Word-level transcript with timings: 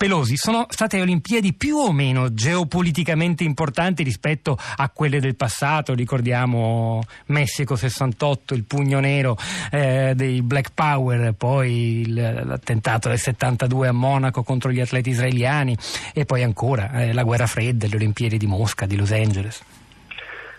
Pelosi, 0.00 0.38
sono 0.38 0.64
state 0.70 0.98
Olimpiadi 0.98 1.52
più 1.52 1.76
o 1.76 1.92
meno 1.92 2.32
geopoliticamente 2.32 3.44
importanti 3.44 4.02
rispetto 4.02 4.56
a 4.76 4.88
quelle 4.88 5.20
del 5.20 5.36
passato? 5.36 5.92
Ricordiamo 5.92 7.02
Messico 7.26 7.76
68, 7.76 8.54
il 8.54 8.64
pugno 8.64 8.98
nero 8.98 9.36
eh, 9.70 10.14
dei 10.16 10.40
Black 10.40 10.70
Power, 10.72 11.34
poi 11.36 12.00
il, 12.00 12.14
l'attentato 12.14 13.10
del 13.10 13.18
72 13.18 13.88
a 13.88 13.92
Monaco 13.92 14.42
contro 14.42 14.70
gli 14.70 14.80
atleti 14.80 15.10
israeliani 15.10 15.76
e 16.14 16.24
poi 16.24 16.44
ancora 16.44 17.02
eh, 17.02 17.12
la 17.12 17.22
guerra 17.22 17.46
fredda, 17.46 17.86
le 17.86 17.96
Olimpiadi 17.96 18.38
di 18.38 18.46
Mosca, 18.46 18.86
di 18.86 18.96
Los 18.96 19.12
Angeles. 19.12 19.62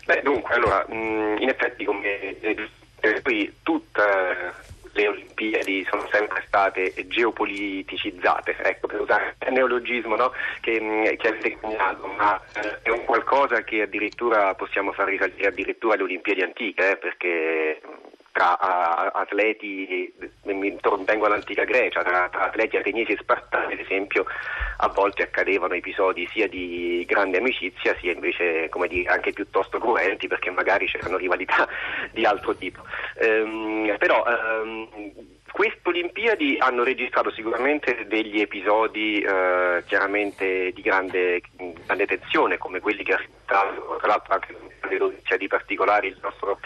Beh, 0.05 0.21
dunque, 0.23 0.53
allora, 0.53 0.85
in 0.87 1.49
effetti 1.49 1.83
come 1.83 2.39
eh, 2.41 3.21
qui 3.23 3.51
tutte 3.63 4.03
le 4.93 5.07
Olimpiadi 5.07 5.85
sono 5.89 6.07
sempre 6.11 6.43
state 6.47 6.93
geopoliticizzate, 7.07 8.55
ecco, 8.61 8.87
per 8.87 9.01
usare 9.01 9.35
il 9.45 9.53
neologismo 9.53 10.15
no? 10.15 10.31
che, 10.59 11.17
che 11.19 11.27
avete 11.27 11.57
coniato, 11.59 12.07
ma 12.07 12.39
eh, 12.55 12.81
è 12.81 12.89
un 12.89 13.05
qualcosa 13.05 13.63
che 13.63 13.81
addirittura 13.81 14.53
possiamo 14.55 14.91
far 14.91 15.07
risalire 15.07 15.47
addirittura 15.47 15.93
alle 15.93 16.03
Olimpiadi 16.03 16.41
antiche, 16.41 16.91
eh, 16.91 16.97
perché 16.97 17.81
tra 18.31 18.57
atleti, 19.11 20.13
vengo 20.43 21.25
all'antica 21.25 21.63
Grecia, 21.63 22.03
tra, 22.03 22.29
atleti 22.31 22.77
ateniesi 22.77 23.11
e 23.11 23.17
spartani 23.17 23.73
ad 23.73 23.79
esempio 23.79 24.25
a 24.77 24.87
volte 24.87 25.23
accadevano 25.23 25.73
episodi 25.73 26.27
sia 26.31 26.47
di 26.47 27.05
grande 27.07 27.37
amicizia 27.37 27.95
sia 27.99 28.11
invece 28.11 28.69
dire, 28.87 29.09
anche 29.09 29.31
piuttosto 29.31 29.77
cruenti 29.79 30.27
perché 30.27 30.49
magari 30.49 30.87
c'erano 30.87 31.17
rivalità 31.17 31.67
di 32.11 32.25
altro 32.25 32.55
tipo. 32.55 32.81
Um, 33.21 33.95
però 33.99 34.23
um, 34.25 34.87
queste 35.51 35.81
Olimpiadi 35.83 36.57
hanno 36.59 36.83
registrato 36.83 37.29
sicuramente 37.29 38.05
degli 38.07 38.39
episodi 38.39 39.19
eh, 39.19 39.83
chiaramente 39.85 40.71
di 40.71 40.81
grande, 40.81 41.41
grande, 41.85 42.05
tensione 42.05 42.57
come 42.57 42.79
quelli 42.79 43.03
che 43.03 43.13
ha 43.13 43.17
riguardato 43.17 43.97
tra 43.97 44.07
l'altro 44.07 44.33
anche 44.33 44.55
di 45.37 45.47
particolari 45.47 46.07
il 46.07 46.17
nostro 46.21 46.59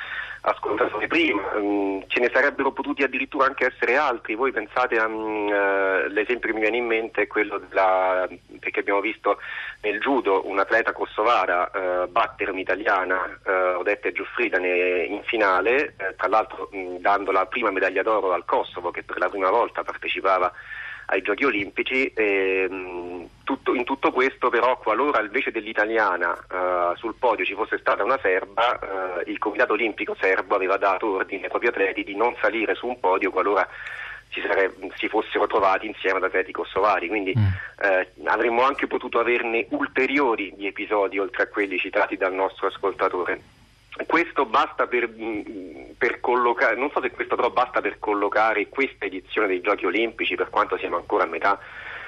ascoltatore 0.46 1.08
prima, 1.08 1.42
um, 1.56 2.04
ce 2.08 2.20
ne 2.20 2.30
sarebbero 2.32 2.72
potuti 2.72 3.04
addirittura 3.04 3.46
anche 3.46 3.66
essere 3.66 3.98
altri, 3.98 4.36
voi 4.36 4.52
pensate 4.52 4.98
all'esempio 4.98 6.50
um, 6.50 6.54
uh, 6.54 6.54
che 6.54 6.54
mi 6.54 6.60
viene 6.60 6.78
in 6.78 6.86
mente 6.86 7.24
è 7.24 7.28
quello 7.28 7.58
della, 7.58 8.28
perché 8.60 8.82
abbiamo 8.82 9.02
visto 9.02 9.40
nel 9.82 10.00
judo 10.00 10.48
un 10.48 10.60
atleta 10.60 10.92
kosovara 10.92 11.72
uh, 11.74 12.10
battere 12.10 12.52
un'italiana, 12.52 13.40
uh, 13.44 13.80
Odette 13.80 14.12
Giuffrida 14.12 14.58
in 14.58 15.22
finale, 15.24 15.96
eh, 15.98 16.16
tra 16.16 16.28
l'altro 16.28 16.70
mh, 16.72 16.98
dando 16.98 17.32
la 17.32 17.46
prima 17.48 17.72
medaglia 17.72 18.04
d'oro 18.04 18.32
al 18.32 18.46
Kosovo 18.46 18.92
che 18.92 19.04
per 19.04 19.18
la 19.18 19.30
prima 19.30 19.50
volta 19.50 19.84
partecipava 19.84 20.52
ai 21.08 21.22
Giochi 21.22 21.45
Olimpici. 21.45 22.11
E, 22.14 22.67
ehm, 22.70 23.28
tutto, 23.44 23.75
in 23.75 23.84
tutto 23.84 24.11
questo 24.11 24.50
però 24.50 24.78
qualora 24.78 25.22
invece 25.22 25.52
dell'italiana 25.52 26.31
uh, 26.31 26.97
sul 26.97 27.14
podio 27.14 27.45
ci 27.45 27.53
fosse 27.53 27.78
stata 27.78 28.03
una 28.03 28.17
serba, 28.20 28.80
uh, 28.81 29.30
il 29.30 29.38
Comitato 29.38 29.73
Olimpico 29.73 30.16
serbo 30.20 30.56
aveva 30.56 30.78
dato 30.78 31.14
ordine 31.14 31.44
ai 31.44 31.50
propri 31.50 31.67
atleti 31.67 32.03
di 32.03 32.16
non 32.16 32.36
salire 32.42 32.73
su 32.73 32.88
un 32.88 33.00
podio 33.00 33.30
qualora 33.30 33.67
si, 34.36 34.42
sarebbe, 34.42 34.92
si 34.97 35.08
fossero 35.08 35.47
trovati 35.47 35.88
insieme 35.88 36.17
ad 36.17 36.23
atleti 36.23 36.52
kosovari, 36.52 37.08
quindi 37.08 37.34
mm. 37.38 37.45
eh, 37.84 38.12
avremmo 38.25 38.64
anche 38.64 38.88
potuto 38.88 39.19
averne 39.19 39.66
ulteriori 39.69 40.53
di 40.58 40.67
episodi 40.67 41.17
oltre 41.19 41.44
a 41.44 41.47
quelli 41.47 41.78
citati 41.78 42.17
dal 42.17 42.34
nostro 42.34 42.67
ascoltatore. 42.67 43.42
Questo 44.06 44.45
basta 44.45 44.88
per, 44.88 45.08
mm, 45.08 45.84
per, 45.98 46.20
collocare, 46.20 46.76
non 46.76 46.90
so 46.92 47.02
se 47.02 47.12
questo 47.12 47.36
però 47.36 47.50
basta 47.50 47.82
per 47.82 48.00
collocare 48.00 48.68
questa 48.70 49.06
edizione 49.06 49.48
dei 49.48 49.62
Giochi 49.62 49.86
Olimpici, 49.86 50.36
per 50.36 50.50
quanto 50.50 50.78
siamo 50.78 50.98
ancora 50.98 51.24
a 51.24 51.28
metà, 51.28 51.60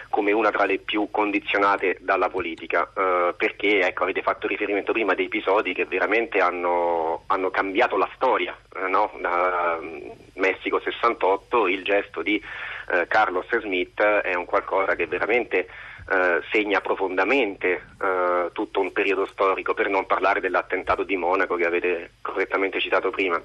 come 0.10 0.32
una 0.32 0.52
tra 0.52 0.66
le 0.66 0.78
più 0.78 1.10
condizionate 1.12 1.98
dalla 2.00 2.30
politica, 2.30 2.90
eh, 2.96 3.34
perché 3.36 3.82
ecco, 3.82 4.04
avete 4.04 4.22
fatto 4.22 4.48
riferimento 4.48 4.92
prima 4.92 5.12
ad 5.12 5.20
episodi 5.20 5.74
che 5.74 5.86
veramente 5.86 6.40
hanno, 6.40 7.24
hanno 7.28 7.50
cambiato 7.50 7.98
la 7.98 8.10
storia, 8.16 8.58
eh, 8.76 8.88
no? 8.88 9.11
da 9.20 9.78
mm, 9.82 10.10
Messico 10.36 10.80
68, 10.80 11.67
il 11.67 11.84
gesto 11.84 12.22
di 12.22 12.42
eh, 12.90 13.08
Carlos 13.08 13.48
Smith 13.60 14.02
è 14.02 14.34
un 14.34 14.45
qualcosa 14.45 14.95
che 14.95 15.08
veramente 15.08 15.67
eh, 16.10 16.42
segna 16.52 16.80
profondamente 16.80 17.84
eh, 18.02 18.50
tutto 18.54 18.80
un 18.80 18.92
periodo 18.94 19.26
storico, 19.26 19.73
per 19.73 19.90
non 19.90 20.06
parlare 20.06 20.40
dell'attentato 20.40 21.04
di 21.04 21.17
Monaco 21.17 21.56
che 21.56 21.66
avete 21.66 22.11
correttamente 22.22 22.80
citato 22.80 23.10
prima. 23.10 23.42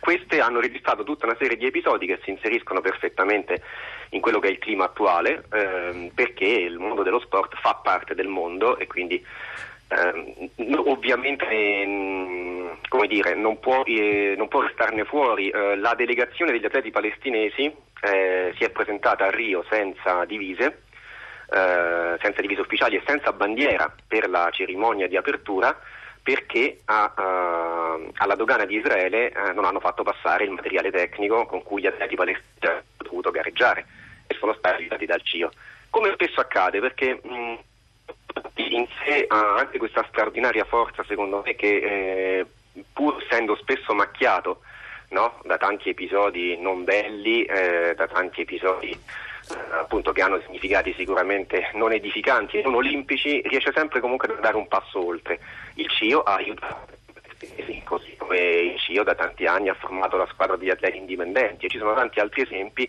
Queste 0.00 0.40
hanno 0.40 0.60
registrato 0.60 1.04
tutta 1.04 1.26
una 1.26 1.36
serie 1.38 1.56
di 1.56 1.66
episodi 1.66 2.06
che 2.06 2.18
si 2.22 2.30
inseriscono 2.30 2.80
perfettamente 2.80 3.62
in 4.10 4.20
quello 4.20 4.38
che 4.38 4.48
è 4.48 4.50
il 4.50 4.58
clima 4.58 4.84
attuale, 4.84 5.44
ehm, 5.52 6.10
perché 6.14 6.44
il 6.44 6.78
mondo 6.78 7.02
dello 7.02 7.20
sport 7.20 7.56
fa 7.60 7.74
parte 7.74 8.14
del 8.14 8.28
mondo 8.28 8.78
e 8.78 8.86
quindi 8.86 9.24
eh, 9.88 10.74
ovviamente 10.86 11.46
eh, 11.48 13.06
dire, 13.06 13.34
non, 13.34 13.58
può, 13.60 13.82
eh, 13.84 14.34
non, 14.36 14.48
può, 14.48 14.60
restarne 14.60 15.04
fuori. 15.04 15.50
Eh, 15.50 15.76
la 15.76 15.94
delegazione 15.94 16.52
degli 16.52 16.64
atleti 16.64 16.90
palestinesi 16.90 17.74
eh, 18.00 18.54
si 18.56 18.64
è 18.64 18.70
presentata 18.70 19.26
a 19.26 19.30
Rio 19.30 19.64
senza 19.68 20.24
divise 20.24 20.82
eh, 21.52 22.16
senza 22.22 22.40
divise 22.40 22.62
ufficiali 22.62 22.96
e 22.96 23.02
senza 23.06 23.30
bandiera 23.32 23.94
per 24.08 24.26
la 24.30 24.48
cerimonia 24.50 25.06
di 25.06 25.18
apertura 25.18 25.78
perché 26.22 26.80
a, 26.84 27.12
uh, 27.16 28.10
alla 28.16 28.34
dogana 28.36 28.64
di 28.64 28.76
Israele 28.76 29.32
uh, 29.34 29.52
non 29.54 29.64
hanno 29.64 29.80
fatto 29.80 30.02
passare 30.02 30.44
il 30.44 30.50
materiale 30.50 30.90
tecnico 30.90 31.46
con 31.46 31.62
cui 31.62 31.82
gli 31.82 31.86
atleti 31.86 32.14
palestinesi 32.14 32.66
hanno 32.66 32.82
dovuto 32.98 33.30
gareggiare 33.30 33.86
e 34.26 34.36
sono 34.38 34.54
stati 34.54 34.82
aiutati 34.82 35.06
dal 35.06 35.22
CIO. 35.22 35.50
Come 35.90 36.12
spesso 36.14 36.40
accade, 36.40 36.80
perché 36.80 37.20
mh, 37.22 37.58
in 38.54 38.86
sé 39.04 39.24
ha 39.28 39.56
anche 39.56 39.78
questa 39.78 40.04
straordinaria 40.08 40.64
forza, 40.64 41.04
secondo 41.04 41.42
me, 41.44 41.54
che 41.54 41.76
eh, 41.76 42.46
pur 42.92 43.22
essendo 43.22 43.56
spesso 43.56 43.92
macchiato 43.92 44.62
no? 45.08 45.40
da 45.44 45.58
tanti 45.58 45.90
episodi 45.90 46.56
non 46.58 46.84
belli, 46.84 47.44
eh, 47.44 47.94
da 47.94 48.06
tanti 48.06 48.42
episodi 48.42 48.90
eh, 48.90 49.31
appunto, 49.78 50.12
che 50.12 50.22
hanno 50.22 50.40
significati 50.44 50.94
sicuramente 50.96 51.70
non 51.74 51.92
edificanti 51.92 52.58
e 52.58 52.62
non 52.62 52.74
olimpici, 52.74 53.42
riesce 53.44 53.72
sempre 53.74 54.00
comunque 54.00 54.28
ad 54.28 54.36
andare 54.36 54.56
un 54.56 54.68
passo 54.68 55.04
oltre. 55.04 55.40
Il 55.74 55.88
CIO 55.88 56.22
ha 56.22 56.34
aiutato 56.34 57.00
così 57.84 58.14
come 58.16 58.38
il 58.38 58.78
CIO 58.78 59.02
da 59.02 59.14
tanti 59.14 59.46
anni 59.46 59.68
ha 59.68 59.74
formato 59.74 60.16
la 60.16 60.28
squadra 60.30 60.56
di 60.56 60.70
atleti 60.70 60.96
indipendenti 60.96 61.66
e 61.66 61.68
ci 61.68 61.78
sono 61.78 61.94
tanti 61.94 62.20
altri 62.20 62.42
esempi 62.42 62.88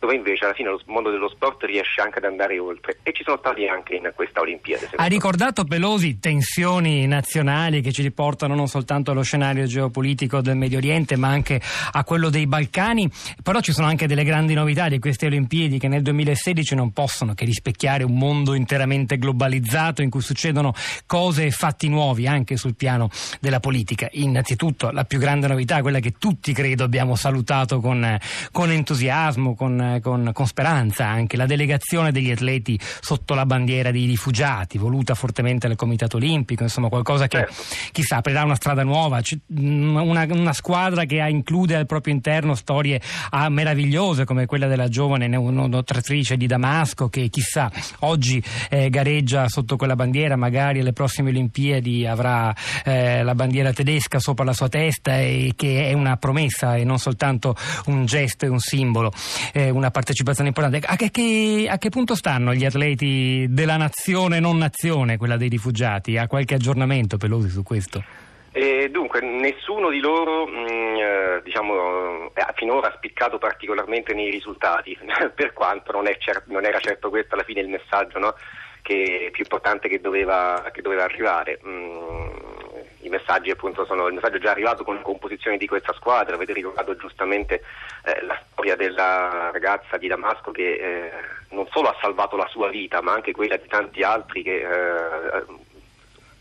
dove 0.00 0.14
invece 0.14 0.46
alla 0.46 0.54
fine 0.54 0.70
lo 0.70 0.80
mondo 0.86 1.10
dello 1.10 1.28
sport 1.28 1.62
riesce 1.64 2.00
anche 2.00 2.18
ad 2.18 2.24
andare 2.24 2.58
oltre 2.58 2.98
e 3.02 3.12
ci 3.12 3.22
sono 3.22 3.36
stati 3.36 3.66
anche 3.66 3.96
in 3.96 4.10
questa 4.14 4.40
Olimpiade. 4.40 4.90
Ha 4.96 5.04
ricordato 5.04 5.64
Pelosi 5.64 6.18
tensioni 6.18 7.06
nazionali 7.06 7.82
che 7.82 7.92
ci 7.92 8.00
riportano 8.00 8.54
non 8.54 8.66
soltanto 8.66 9.10
allo 9.10 9.22
scenario 9.22 9.66
geopolitico 9.66 10.40
del 10.40 10.56
Medio 10.56 10.78
Oriente 10.78 11.16
ma 11.16 11.28
anche 11.28 11.60
a 11.92 12.02
quello 12.02 12.30
dei 12.30 12.46
Balcani, 12.46 13.10
però 13.42 13.60
ci 13.60 13.72
sono 13.72 13.88
anche 13.88 14.06
delle 14.06 14.24
grandi 14.24 14.54
novità 14.54 14.88
di 14.88 14.98
queste 14.98 15.26
Olimpiadi 15.26 15.78
che 15.78 15.88
nel 15.88 16.00
2016 16.00 16.74
non 16.74 16.92
possono 16.92 17.34
che 17.34 17.44
rispecchiare 17.44 18.02
un 18.02 18.16
mondo 18.16 18.54
interamente 18.54 19.18
globalizzato 19.18 20.00
in 20.00 20.08
cui 20.08 20.22
succedono 20.22 20.72
cose 21.04 21.44
e 21.44 21.50
fatti 21.50 21.90
nuovi 21.90 22.26
anche 22.26 22.56
sul 22.56 22.74
piano 22.74 23.10
della 23.38 23.60
politica. 23.60 24.08
Innanzitutto 24.12 24.90
la 24.90 25.04
più 25.04 25.18
grande 25.18 25.46
novità, 25.46 25.82
quella 25.82 26.00
che 26.00 26.12
tutti 26.12 26.54
credo 26.54 26.84
abbiamo 26.84 27.16
salutato 27.16 27.80
con, 27.80 28.18
con 28.50 28.70
entusiasmo, 28.70 29.54
con 29.54 29.88
con, 30.00 30.30
con, 30.32 30.46
speranza 30.46 31.06
anche 31.06 31.36
la 31.36 31.46
delegazione 31.46 32.12
degli 32.12 32.30
atleti 32.30 32.78
sotto 33.00 33.34
la 33.34 33.46
bandiera 33.46 33.90
dei 33.90 34.06
rifugiati, 34.06 34.78
voluta 34.78 35.14
fortemente 35.14 35.66
dal 35.66 35.76
Comitato 35.76 36.16
Olimpico, 36.16 36.62
insomma 36.62 36.88
qualcosa 36.88 37.26
che 37.26 37.38
certo. 37.38 37.54
chissà 37.92 38.16
aprirà 38.16 38.44
una 38.44 38.54
strada 38.54 38.84
nuova, 38.84 39.20
una, 39.56 40.26
una, 40.30 40.52
squadra 40.52 41.04
che 41.04 41.16
include 41.28 41.76
al 41.76 41.86
proprio 41.86 42.14
interno 42.14 42.54
storie 42.54 43.00
ah, 43.30 43.48
meravigliose 43.48 44.24
come 44.24 44.46
quella 44.46 44.66
della 44.66 44.88
giovane 44.88 45.26
nuotatrice 45.26 46.36
di 46.36 46.46
Damasco 46.46 47.08
che 47.08 47.28
chissà 47.28 47.70
oggi 48.00 48.42
eh, 48.68 48.90
gareggia 48.90 49.48
sotto 49.48 49.76
quella 49.76 49.96
bandiera, 49.96 50.36
magari 50.36 50.80
alle 50.80 50.92
prossime 50.92 51.30
Olimpiadi 51.30 52.06
avrà 52.06 52.54
eh, 52.84 53.22
la 53.22 53.34
bandiera 53.34 53.72
tedesca 53.72 54.18
sopra 54.18 54.44
la 54.44 54.52
sua 54.52 54.68
testa 54.68 55.18
e 55.18 55.52
che 55.56 55.88
è 55.88 55.92
una 55.92 56.16
promessa 56.16 56.76
e 56.76 56.84
non 56.84 56.98
soltanto 56.98 57.56
un 57.86 58.04
gesto 58.06 58.44
e 58.44 58.48
un 58.48 58.58
simbolo. 58.58 59.12
Eh, 59.52 59.70
una 59.80 59.90
partecipazione 59.90 60.48
importante. 60.48 60.86
A 60.86 60.94
che, 60.96 61.66
a 61.68 61.78
che, 61.78 61.88
punto 61.88 62.14
stanno 62.14 62.54
gli 62.54 62.64
atleti 62.64 63.46
della 63.48 63.76
nazione 63.76 64.38
non 64.38 64.58
nazione, 64.58 65.16
quella 65.16 65.36
dei 65.36 65.48
rifugiati? 65.48 66.18
Ha 66.18 66.26
qualche 66.26 66.54
aggiornamento 66.54 67.16
Pelosi 67.16 67.48
su 67.48 67.62
questo? 67.62 68.04
Eh, 68.52 68.88
dunque, 68.90 69.20
nessuno 69.20 69.90
di 69.90 70.00
loro 70.00 70.46
mh, 70.46 70.50
mm, 70.50 70.96
eh, 70.96 71.40
diciamo, 71.44 72.30
eh, 72.34 72.40
ha 72.40 72.52
finora 72.54 72.92
spiccato 72.96 73.38
particolarmente 73.38 74.12
nei 74.12 74.30
risultati, 74.30 74.96
per 75.34 75.52
quanto 75.52 75.92
non, 75.92 76.04
cer- 76.18 76.46
non, 76.46 76.64
era 76.64 76.78
certo 76.78 77.08
questo 77.10 77.34
alla 77.34 77.44
fine 77.44 77.60
il 77.60 77.68
messaggio 77.68 78.18
no? 78.18 78.34
che, 78.82 79.30
più 79.32 79.44
importante 79.44 79.88
che 79.88 80.00
doveva, 80.00 80.68
che 80.72 80.82
doveva 80.82 81.04
arrivare. 81.04 81.60
Mm, 81.64 82.59
i 83.02 83.08
messaggi 83.08 83.50
appunto 83.50 83.84
sono 83.84 84.06
il 84.06 84.14
messaggio 84.14 84.36
è 84.36 84.40
già 84.40 84.50
arrivato 84.50 84.84
con 84.84 84.96
la 84.96 85.02
composizione 85.02 85.56
di 85.56 85.66
questa 85.66 85.92
squadra, 85.94 86.34
avete 86.34 86.52
ricordato 86.52 86.96
giustamente 86.96 87.62
eh, 88.04 88.22
la 88.24 88.38
storia 88.50 88.76
della 88.76 89.50
ragazza 89.52 89.96
di 89.96 90.08
Damasco 90.08 90.50
che 90.50 90.72
eh, 90.74 91.10
non 91.50 91.66
solo 91.70 91.88
ha 91.88 91.96
salvato 92.00 92.36
la 92.36 92.48
sua 92.48 92.68
vita 92.68 93.00
ma 93.00 93.12
anche 93.12 93.32
quella 93.32 93.56
di 93.56 93.68
tanti 93.68 94.02
altri 94.02 94.42
che, 94.42 94.60
eh, 94.60 95.44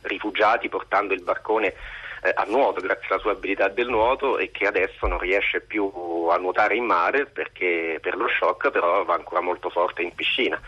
rifugiati 0.01 0.69
portando 0.69 1.13
il 1.13 1.23
barcone 1.23 1.73
eh, 2.21 2.33
a 2.33 2.43
nuoto 2.47 2.81
grazie 2.81 3.07
alla 3.09 3.19
sua 3.19 3.31
abilità 3.31 3.67
del 3.69 3.87
nuoto 3.87 4.37
e 4.37 4.51
che 4.51 4.67
adesso 4.67 5.07
non 5.07 5.19
riesce 5.19 5.61
più 5.61 5.89
a 6.29 6.37
nuotare 6.37 6.75
in 6.75 6.85
mare 6.85 7.25
perché 7.25 7.99
per 8.01 8.15
lo 8.15 8.27
shock 8.27 8.71
però 8.71 9.03
va 9.03 9.13
ancora 9.13 9.41
molto 9.41 9.69
forte 9.69 10.01
in 10.01 10.13
piscina. 10.13 10.59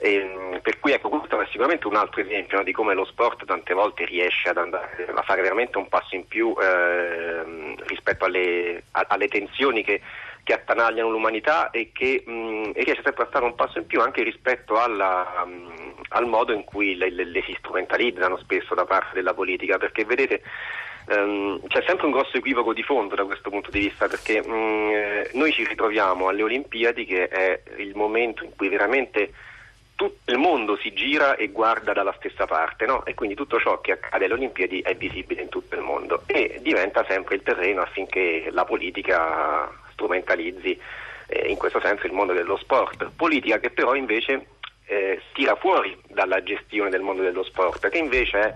E, 0.00 0.14
ehm, 0.14 0.60
per 0.62 0.78
cui 0.78 0.92
ecco, 0.92 1.08
questo 1.08 1.40
è 1.40 1.46
sicuramente 1.46 1.88
un 1.88 1.96
altro 1.96 2.20
esempio 2.20 2.58
no, 2.58 2.62
di 2.62 2.72
come 2.72 2.94
lo 2.94 3.04
sport 3.04 3.44
tante 3.44 3.74
volte 3.74 4.04
riesce 4.04 4.48
andare, 4.48 5.06
a 5.12 5.22
fare 5.22 5.42
veramente 5.42 5.76
un 5.76 5.88
passo 5.88 6.14
in 6.14 6.26
più 6.26 6.54
eh, 6.60 7.74
rispetto 7.86 8.24
alle, 8.24 8.84
a, 8.92 9.06
alle 9.08 9.26
tensioni 9.26 9.82
che, 9.82 10.00
che, 10.44 10.52
attanagliano 10.52 11.10
l'umanità 11.10 11.70
e 11.70 11.90
che 11.92 12.22
mh, 12.24 12.70
e 12.74 12.84
riesce 12.84 13.02
sempre 13.02 13.24
a 13.24 13.28
fare 13.28 13.44
un 13.44 13.56
passo 13.56 13.78
in 13.78 13.86
più 13.86 14.00
anche 14.00 14.22
rispetto 14.22 14.78
alla, 14.78 15.44
mh, 15.44 16.02
al 16.10 16.26
modo 16.26 16.52
in 16.52 16.62
cui 16.62 16.96
le, 16.96 17.10
le, 17.10 17.24
le 17.24 17.42
si 17.42 17.54
strumentalizzano 17.58 18.36
spesso 18.38 18.74
da 18.74 18.84
parte 18.84 19.14
della 19.14 19.34
politica, 19.34 19.78
perché 19.78 20.04
vedete 20.04 20.42
Um, 21.10 21.66
c'è 21.68 21.82
sempre 21.86 22.04
un 22.04 22.12
grosso 22.12 22.36
equivoco 22.36 22.74
di 22.74 22.82
fondo 22.82 23.14
da 23.14 23.24
questo 23.24 23.48
punto 23.48 23.70
di 23.70 23.78
vista 23.78 24.08
perché 24.08 24.42
um, 24.44 24.92
noi 25.32 25.52
ci 25.52 25.64
ritroviamo 25.64 26.28
alle 26.28 26.42
Olimpiadi 26.42 27.06
che 27.06 27.28
è 27.28 27.62
il 27.78 27.94
momento 27.94 28.44
in 28.44 28.54
cui 28.54 28.68
veramente 28.68 29.32
tutto 29.98 30.30
il 30.30 30.38
mondo 30.38 30.76
si 30.76 30.92
gira 30.92 31.34
e 31.34 31.48
guarda 31.48 31.92
dalla 31.92 32.14
stessa 32.18 32.46
parte 32.46 32.86
no? 32.86 33.04
e 33.04 33.14
quindi 33.14 33.34
tutto 33.34 33.58
ciò 33.58 33.80
che 33.80 33.90
accade 33.90 34.26
alle 34.26 34.34
Olimpiadi 34.34 34.80
è 34.80 34.94
visibile 34.94 35.42
in 35.42 35.48
tutto 35.48 35.74
il 35.74 35.80
mondo 35.80 36.22
e 36.26 36.60
diventa 36.62 37.04
sempre 37.08 37.34
il 37.34 37.42
terreno 37.42 37.82
affinché 37.82 38.46
la 38.52 38.64
politica 38.64 39.68
strumentalizzi 39.90 40.80
eh, 41.26 41.48
in 41.48 41.56
questo 41.56 41.80
senso 41.80 42.06
il 42.06 42.12
mondo 42.12 42.32
dello 42.32 42.56
sport. 42.58 43.10
Politica 43.16 43.58
che 43.58 43.70
però 43.70 43.96
invece 43.96 44.46
eh, 44.86 45.20
tira 45.32 45.56
fuori 45.56 46.00
dalla 46.06 46.44
gestione 46.44 46.90
del 46.90 47.02
mondo 47.02 47.22
dello 47.22 47.42
sport, 47.42 47.88
che 47.88 47.98
invece 47.98 48.38
è 48.38 48.54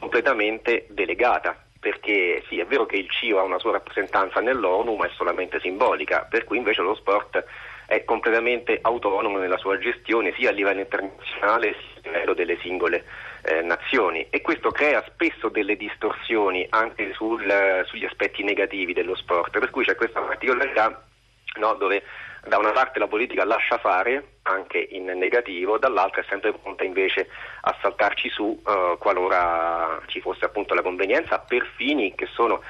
completamente 0.00 0.86
delegata 0.90 1.56
perché 1.78 2.42
sì, 2.48 2.58
è 2.58 2.66
vero 2.66 2.86
che 2.86 2.96
il 2.96 3.08
CIO 3.08 3.38
ha 3.38 3.44
una 3.44 3.60
sua 3.60 3.70
rappresentanza 3.70 4.40
nell'ONU, 4.40 4.96
ma 4.96 5.06
è 5.06 5.10
solamente 5.14 5.60
simbolica, 5.60 6.26
per 6.28 6.42
cui 6.42 6.56
invece 6.56 6.82
lo 6.82 6.96
sport 6.96 7.44
è 7.92 8.04
completamente 8.04 8.78
autonomo 8.80 9.36
nella 9.36 9.58
sua 9.58 9.76
gestione 9.76 10.32
sia 10.32 10.48
a 10.48 10.52
livello 10.52 10.80
internazionale 10.80 11.74
sia 11.74 12.10
a 12.10 12.12
livello 12.12 12.32
delle 12.32 12.56
singole 12.62 13.04
eh, 13.42 13.60
nazioni. 13.60 14.26
E 14.30 14.40
questo 14.40 14.70
crea 14.70 15.04
spesso 15.08 15.50
delle 15.50 15.76
distorsioni 15.76 16.66
anche 16.70 17.12
sul, 17.12 17.44
sugli 17.84 18.06
aspetti 18.06 18.42
negativi 18.42 18.94
dello 18.94 19.14
sport, 19.14 19.58
per 19.58 19.68
cui 19.68 19.84
c'è 19.84 19.94
questa 19.94 20.22
particolarità 20.22 21.04
no, 21.58 21.74
dove 21.74 22.02
da 22.46 22.56
una 22.56 22.72
parte 22.72 22.98
la 22.98 23.06
politica 23.06 23.44
lascia 23.44 23.76
fare 23.76 24.36
anche 24.44 24.78
in 24.78 25.04
negativo, 25.04 25.76
dall'altra 25.76 26.22
è 26.22 26.24
sempre 26.26 26.54
pronta 26.54 26.84
invece 26.84 27.28
a 27.60 27.76
saltarci 27.82 28.30
su 28.30 28.58
uh, 28.64 28.96
qualora 28.98 30.00
ci 30.06 30.20
fosse 30.20 30.46
appunto 30.46 30.72
la 30.72 30.82
convenienza 30.82 31.38
per 31.38 31.70
fini 31.76 32.14
che 32.14 32.26
sono 32.32 32.62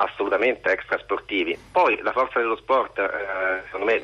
assolutamente 0.00 0.70
extrasportivi. 0.70 1.58
Poi 1.70 1.98
la 2.02 2.12
forza 2.12 2.38
dello 2.38 2.56
sport, 2.56 2.98
eh, 2.98 3.62
secondo 3.64 3.86
me, 3.86 4.02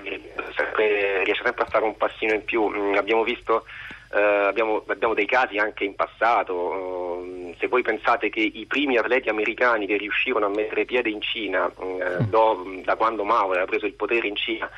riesce 1.25 1.43
sempre 1.43 1.64
a 1.64 1.69
fare 1.69 1.85
un 1.85 1.96
passino 1.96 2.35
in 2.35 2.44
più. 2.44 2.69
Mm, 2.69 2.94
abbiamo 2.94 3.23
visto, 3.23 3.64
eh, 4.12 4.20
abbiamo, 4.20 4.82
abbiamo, 4.87 5.14
dei 5.14 5.26
casi 5.26 5.58
anche 5.58 5.85
in 5.85 5.94
passato. 5.94 7.23
Mm, 7.23 7.52
se 7.58 7.69
voi 7.69 7.82
pensate 7.82 8.29
che 8.29 8.41
i 8.41 8.67
primi 8.67 8.96
atleti 8.96 9.29
americani 9.29 9.87
che 9.87 9.96
riuscivano 9.96 10.46
a 10.46 10.50
mettere 10.50 10.85
piede 10.85 11.11
in 11.11 11.20
Cina, 11.20 11.67
eh, 11.67 12.25
do, 12.25 12.81
da 12.82 12.96
quando 12.96 13.23
Mao 13.23 13.50
aveva 13.50 13.67
preso 13.67 13.87
il 13.87 13.94
potere 13.94 14.26
in 14.26 14.37
Cina, 14.37 14.69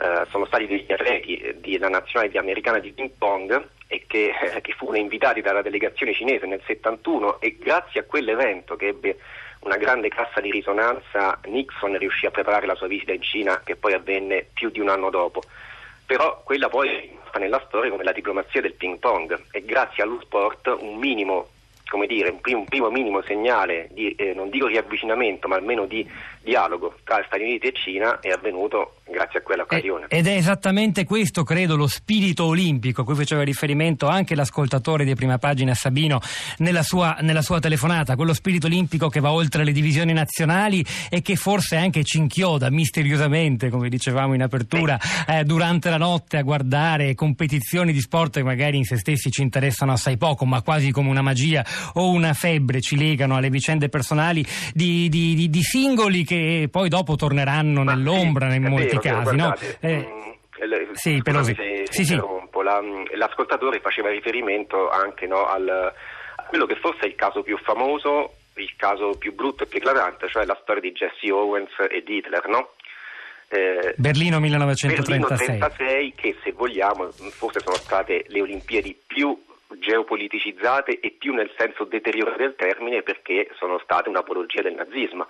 eh, 0.00 0.26
sono 0.30 0.46
stati 0.46 0.66
degli 0.66 0.90
atleti 0.90 1.56
della 1.60 1.88
nazionale 1.88 2.36
americana 2.38 2.78
di 2.78 2.90
ping 2.92 3.10
pong 3.18 3.68
e 3.86 4.04
che, 4.06 4.32
che 4.62 4.72
furono 4.72 4.96
invitati 4.96 5.42
dalla 5.42 5.60
delegazione 5.60 6.14
cinese 6.14 6.46
nel 6.46 6.62
71 6.64 7.38
e 7.40 7.58
grazie 7.58 8.00
a 8.00 8.04
quell'evento 8.04 8.76
che 8.76 8.88
ebbe 8.88 9.18
una 9.64 9.76
grande 9.76 10.08
cassa 10.08 10.40
di 10.40 10.50
risonanza, 10.50 11.38
Nixon 11.46 11.96
riuscì 11.96 12.26
a 12.26 12.30
preparare 12.30 12.66
la 12.66 12.74
sua 12.74 12.86
visita 12.86 13.12
in 13.12 13.22
Cina 13.22 13.62
che 13.64 13.76
poi 13.76 13.94
avvenne 13.94 14.46
più 14.52 14.70
di 14.70 14.80
un 14.80 14.88
anno 14.88 15.10
dopo. 15.10 15.42
Però 16.06 16.42
quella 16.44 16.68
poi 16.68 17.18
sta 17.28 17.38
nella 17.38 17.62
storia 17.66 17.90
come 17.90 18.04
la 18.04 18.12
diplomazia 18.12 18.60
del 18.60 18.74
ping 18.74 18.98
pong 18.98 19.46
e 19.50 19.64
grazie 19.64 20.02
allo 20.02 20.20
sport 20.20 20.66
un 20.78 20.96
minimo 20.96 21.48
come 21.94 22.08
dire, 22.08 22.30
un 22.30 22.40
primo, 22.40 22.58
un 22.58 22.64
primo 22.64 22.90
minimo 22.90 23.22
segnale 23.22 23.88
di, 23.92 24.10
eh, 24.16 24.34
non 24.34 24.50
dico 24.50 24.66
riavvicinamento, 24.66 25.46
ma 25.46 25.54
almeno 25.54 25.86
di 25.86 26.04
dialogo 26.42 26.96
tra 27.04 27.22
Stati 27.24 27.42
Uniti 27.42 27.68
e 27.68 27.72
Cina 27.72 28.18
è 28.20 28.30
avvenuto 28.30 28.96
grazie 29.08 29.38
a 29.38 29.42
quell'occasione. 29.42 30.06
Ed 30.08 30.26
è 30.26 30.32
esattamente 30.32 31.04
questo, 31.04 31.44
credo, 31.44 31.76
lo 31.76 31.86
spirito 31.86 32.46
olimpico 32.46 33.02
a 33.02 33.04
cui 33.04 33.14
faceva 33.14 33.42
riferimento 33.42 34.08
anche 34.08 34.34
l'ascoltatore 34.34 35.04
di 35.04 35.14
prima 35.14 35.38
pagina 35.38 35.72
Sabino 35.74 36.20
nella 36.58 36.82
sua, 36.82 37.18
nella 37.20 37.42
sua 37.42 37.60
telefonata, 37.60 38.16
quello 38.16 38.34
spirito 38.34 38.66
olimpico 38.66 39.08
che 39.08 39.20
va 39.20 39.32
oltre 39.32 39.64
le 39.64 39.72
divisioni 39.72 40.12
nazionali 40.12 40.84
e 41.08 41.22
che 41.22 41.36
forse 41.36 41.76
anche 41.76 42.02
ci 42.02 42.18
inchioda 42.18 42.70
misteriosamente, 42.70 43.70
come 43.70 43.88
dicevamo 43.88 44.34
in 44.34 44.42
apertura, 44.42 44.98
eh, 45.28 45.44
durante 45.44 45.90
la 45.90 45.98
notte 45.98 46.38
a 46.38 46.42
guardare 46.42 47.14
competizioni 47.14 47.92
di 47.92 48.00
sport 48.00 48.34
che 48.34 48.42
magari 48.42 48.76
in 48.78 48.84
se 48.84 48.96
stessi 48.96 49.30
ci 49.30 49.42
interessano 49.42 49.92
assai 49.92 50.16
poco, 50.16 50.44
ma 50.44 50.60
quasi 50.60 50.90
come 50.90 51.08
una 51.08 51.22
magia 51.22 51.64
o 51.94 52.10
una 52.10 52.32
febbre 52.32 52.80
ci 52.80 52.96
legano 52.96 53.36
alle 53.36 53.50
vicende 53.50 53.88
personali 53.88 54.44
di, 54.72 55.08
di, 55.08 55.34
di, 55.34 55.50
di 55.50 55.62
singoli 55.62 56.24
che 56.24 56.68
poi 56.70 56.88
dopo 56.88 57.16
torneranno 57.16 57.84
ma 57.84 57.94
nell'ombra 57.94 58.50
sì, 58.50 58.56
in 58.56 58.64
molti 58.64 58.98
vero, 58.98 59.22
casi. 59.22 59.36
No? 59.36 59.54
Eh, 59.80 59.96
mm, 59.96 60.92
sì, 60.92 61.20
Pelosi. 61.22 61.56
sì, 61.90 62.04
sì. 62.04 62.16
La, 62.64 62.80
l'ascoltatore 63.16 63.80
faceva 63.80 64.08
riferimento 64.08 64.88
anche 64.88 65.26
no, 65.26 65.46
al, 65.46 65.68
a 65.68 66.42
quello 66.44 66.64
che 66.64 66.76
forse 66.76 67.00
è 67.00 67.06
il 67.06 67.14
caso 67.14 67.42
più 67.42 67.58
famoso, 67.58 68.36
il 68.54 68.72
caso 68.76 69.10
più 69.18 69.34
brutto 69.34 69.64
e 69.64 69.66
più 69.66 69.78
eclatante, 69.78 70.28
cioè 70.28 70.46
la 70.46 70.58
storia 70.62 70.80
di 70.80 70.92
Jesse 70.92 71.30
Owens 71.30 71.72
e 71.90 72.02
di 72.02 72.16
Hitler, 72.16 72.46
no? 72.48 72.70
Eh, 73.48 73.94
Berlino 73.96 74.40
1936. 74.40 75.18
Berlino 75.18 75.66
36 75.68 76.14
che 76.16 76.36
se 76.42 76.52
vogliamo 76.52 77.10
forse 77.30 77.60
sono 77.60 77.76
state 77.76 78.24
le 78.28 78.40
Olimpiadi 78.40 78.98
più 79.06 79.38
geopoliticizzate 79.68 81.00
e 81.00 81.10
più 81.10 81.34
nel 81.34 81.50
senso 81.56 81.84
deteriore 81.84 82.36
del 82.36 82.56
termine 82.56 83.02
perché 83.02 83.50
sono 83.56 83.78
state 83.78 84.08
un'apologia 84.08 84.62
del 84.62 84.74
nazismo. 84.74 85.26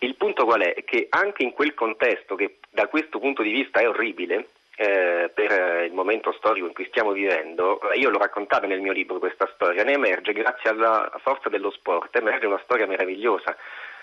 Il 0.00 0.14
punto 0.14 0.44
qual 0.44 0.60
è? 0.60 0.84
Che 0.84 1.06
anche 1.10 1.42
in 1.42 1.52
quel 1.52 1.74
contesto, 1.74 2.36
che 2.36 2.58
da 2.70 2.86
questo 2.86 3.18
punto 3.18 3.42
di 3.42 3.50
vista 3.50 3.80
è 3.80 3.88
orribile, 3.88 4.48
eh, 4.76 5.28
per 5.34 5.86
il 5.86 5.92
momento 5.92 6.30
storico 6.32 6.66
in 6.66 6.72
cui 6.72 6.86
stiamo 6.86 7.10
vivendo, 7.10 7.80
io 7.94 8.10
l'ho 8.10 8.18
raccontata 8.18 8.68
nel 8.68 8.80
mio 8.80 8.92
libro 8.92 9.18
questa 9.18 9.50
storia, 9.52 9.82
ne 9.82 9.94
emerge, 9.94 10.32
grazie 10.32 10.70
alla 10.70 11.10
forza 11.20 11.48
dello 11.48 11.72
sport, 11.72 12.14
emerge 12.14 12.46
una 12.46 12.60
storia 12.62 12.86
meravigliosa. 12.86 13.56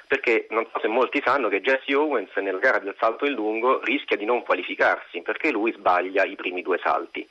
Perché 0.08 0.48
non 0.50 0.68
so 0.72 0.80
se 0.80 0.88
molti 0.88 1.22
sanno 1.26 1.48
che 1.48 1.62
Jesse 1.62 1.96
Owens 1.96 2.36
nella 2.36 2.60
gara 2.60 2.80
del 2.80 2.94
salto 3.00 3.26
in 3.26 3.34
lungo 3.34 3.80
rischia 3.84 4.18
di 4.18 4.26
non 4.26 4.44
qualificarsi 4.44 5.22
perché 5.22 5.50
lui 5.50 5.72
sbaglia 5.72 6.26
i 6.26 6.36
primi 6.36 6.62
due 6.62 6.78
salti. 6.78 7.28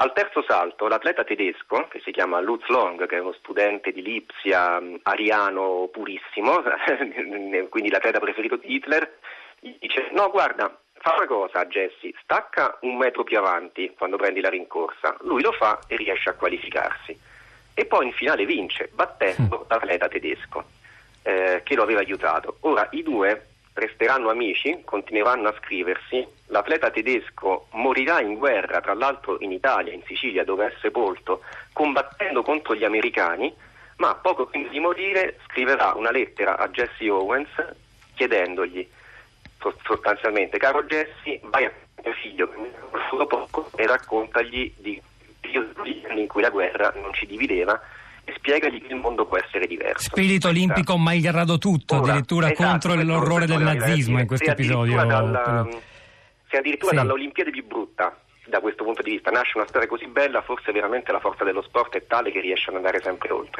Al 0.00 0.12
terzo 0.12 0.44
salto 0.46 0.86
l'atleta 0.86 1.24
tedesco, 1.24 1.88
che 1.88 1.98
si 2.04 2.12
chiama 2.12 2.38
Lutz 2.38 2.68
Long, 2.68 3.04
che 3.06 3.16
è 3.16 3.20
uno 3.20 3.32
studente 3.32 3.90
di 3.90 4.00
Lipsia, 4.00 4.80
mm, 4.80 4.94
ariano 5.02 5.88
purissimo, 5.90 6.62
quindi 7.68 7.90
l'atleta 7.90 8.20
preferito 8.20 8.54
di 8.54 8.74
Hitler, 8.74 9.18
gli 9.58 9.76
dice 9.80 10.10
no 10.12 10.30
guarda, 10.30 10.72
fa 10.98 11.16
una 11.16 11.26
cosa 11.26 11.66
Jesse, 11.66 12.12
stacca 12.22 12.78
un 12.82 12.96
metro 12.96 13.24
più 13.24 13.38
avanti 13.38 13.92
quando 13.98 14.16
prendi 14.16 14.40
la 14.40 14.50
rincorsa, 14.50 15.16
lui 15.22 15.42
lo 15.42 15.50
fa 15.50 15.80
e 15.88 15.96
riesce 15.96 16.28
a 16.28 16.34
qualificarsi. 16.34 17.18
E 17.74 17.84
poi 17.84 18.06
in 18.06 18.12
finale 18.12 18.46
vince, 18.46 18.90
battendo 18.94 19.66
l'atleta 19.68 20.06
tedesco, 20.06 20.64
eh, 21.22 21.62
che 21.64 21.74
lo 21.74 21.82
aveva 21.82 22.00
aiutato. 22.00 22.58
Ora 22.60 22.86
i 22.92 23.02
due 23.02 23.47
resteranno 23.78 24.30
amici, 24.30 24.82
continueranno 24.84 25.48
a 25.48 25.54
scriversi. 25.58 26.26
L'atleta 26.46 26.90
tedesco 26.90 27.68
morirà 27.72 28.20
in 28.20 28.34
guerra, 28.34 28.80
tra 28.80 28.94
l'altro 28.94 29.38
in 29.40 29.52
Italia, 29.52 29.92
in 29.92 30.02
Sicilia, 30.04 30.44
dove 30.44 30.66
è 30.66 30.74
sepolto, 30.80 31.42
combattendo 31.72 32.42
contro 32.42 32.74
gli 32.74 32.84
americani, 32.84 33.52
ma 33.96 34.14
poco 34.14 34.46
prima 34.46 34.68
di 34.68 34.80
morire 34.80 35.38
scriverà 35.46 35.92
una 35.94 36.10
lettera 36.10 36.56
a 36.56 36.68
Jesse 36.68 37.08
Owens 37.08 37.50
chiedendogli 38.14 38.86
sostanzialmente, 39.84 40.58
caro 40.58 40.84
Jesse, 40.84 41.40
vai 41.44 41.64
a 41.64 41.72
mio 42.02 42.12
figlio 42.14 42.50
ha 43.18 43.26
poco 43.26 43.70
e 43.76 43.86
raccontagli 43.86 44.72
di 44.76 45.00
anni 46.08 46.22
in 46.22 46.28
cui 46.28 46.42
la 46.42 46.50
guerra 46.50 46.92
non 46.96 47.12
ci 47.14 47.26
divideva 47.26 47.80
spiegagli 48.48 48.80
che 48.80 48.92
il 48.92 49.00
mondo 49.00 49.26
può 49.26 49.36
essere 49.36 49.66
diverso. 49.66 50.08
Spirito 50.08 50.48
olimpico 50.48 50.96
malgrado 50.96 51.58
tutto, 51.58 51.96
Ora, 51.96 52.12
addirittura 52.12 52.50
esatto, 52.50 52.68
contro 52.68 52.94
l'orrore 53.02 53.46
del 53.46 53.60
nazismo 53.60 54.18
in 54.18 54.26
questo 54.26 54.50
episodio. 54.50 55.04
Dalla, 55.04 55.68
se 56.48 56.56
addirittura 56.56 56.92
sì. 56.92 56.96
dall'Olimpiade 56.96 57.50
più 57.50 57.66
brutta 57.66 58.16
da 58.46 58.60
questo 58.60 58.82
punto 58.82 59.02
di 59.02 59.10
vista 59.10 59.30
nasce 59.30 59.58
una 59.58 59.66
storia 59.66 59.86
così 59.86 60.06
bella, 60.06 60.40
forse 60.40 60.72
veramente 60.72 61.12
la 61.12 61.20
forza 61.20 61.44
dello 61.44 61.60
sport 61.60 61.94
è 61.96 62.06
tale 62.06 62.30
che 62.30 62.40
riesce 62.40 62.70
ad 62.70 62.76
andare 62.76 63.00
sempre 63.02 63.30
oltre. 63.30 63.56